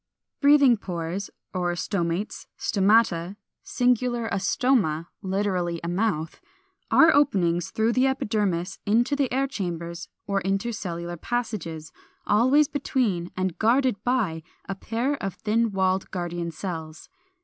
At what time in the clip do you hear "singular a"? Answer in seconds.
3.61-4.37